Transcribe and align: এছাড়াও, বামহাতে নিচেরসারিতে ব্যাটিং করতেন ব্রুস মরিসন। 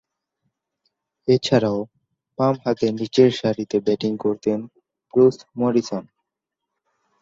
এছাড়াও, 1.27 1.79
বামহাতে 2.39 2.85
নিচেরসারিতে 2.99 3.77
ব্যাটিং 3.85 4.11
করতেন 4.17 4.59
ব্রুস 5.13 5.37
মরিসন। 5.59 6.03